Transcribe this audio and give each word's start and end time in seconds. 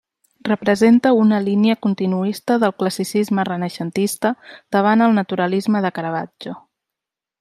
Representa 0.47 1.11
una 1.25 1.39
línia 1.47 1.75
continuista 1.87 2.57
del 2.63 2.73
classicisme 2.83 3.45
renaixentista 3.51 4.33
davant 4.77 5.07
el 5.09 5.15
naturalisme 5.19 5.85
de 5.89 5.93
Caravaggio. 5.99 6.57